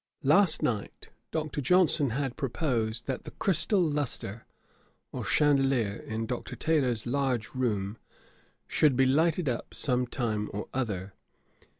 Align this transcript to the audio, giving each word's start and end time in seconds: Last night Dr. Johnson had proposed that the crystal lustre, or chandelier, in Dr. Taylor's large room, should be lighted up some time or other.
Last 0.23 0.63
night 0.63 1.09
Dr. 1.29 1.61
Johnson 1.61 2.09
had 2.09 2.35
proposed 2.35 3.05
that 3.05 3.23
the 3.23 3.29
crystal 3.29 3.79
lustre, 3.79 4.47
or 5.11 5.23
chandelier, 5.23 5.93
in 5.97 6.25
Dr. 6.25 6.55
Taylor's 6.55 7.05
large 7.05 7.53
room, 7.53 7.99
should 8.65 8.95
be 8.95 9.05
lighted 9.05 9.47
up 9.47 9.75
some 9.75 10.07
time 10.07 10.49
or 10.53 10.67
other. 10.73 11.13